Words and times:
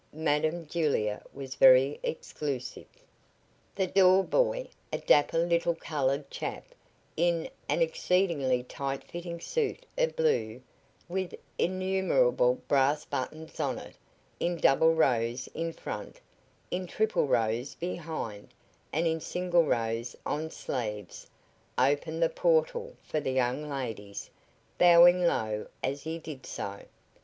Madam 0.15 0.65
Julia 0.65 1.21
was 1.31 1.53
very 1.53 1.99
exclusive. 2.01 2.87
The 3.75 3.85
door 3.85 4.23
boy, 4.23 4.69
a 4.91 4.97
dapper 4.97 5.37
little 5.37 5.75
colored 5.75 6.31
chap, 6.31 6.65
in 7.15 7.47
an 7.69 7.83
exceedingly 7.83 8.63
tight 8.63 9.03
fitting 9.03 9.39
suit 9.39 9.85
of 9.99 10.15
blue, 10.15 10.59
with 11.07 11.35
innumerable 11.59 12.55
brass 12.67 13.05
buttons 13.05 13.59
on 13.59 13.77
it, 13.77 13.93
in 14.39 14.57
double 14.57 14.95
rows 14.95 15.47
in 15.53 15.71
front, 15.71 16.19
in 16.71 16.87
triple 16.87 17.27
rows 17.27 17.75
behind, 17.75 18.49
and 18.91 19.05
in 19.05 19.19
single 19.21 19.65
rows 19.65 20.15
on 20.25 20.49
sleeves, 20.49 21.27
opened 21.77 22.23
the 22.23 22.29
portal 22.29 22.95
for 23.03 23.19
the 23.19 23.33
young 23.33 23.69
ladies, 23.69 24.31
bowing 24.79 25.21
low 25.23 25.67
as 25.83 26.01
he 26.01 26.17
did 26.17 26.47
so. 26.47 26.85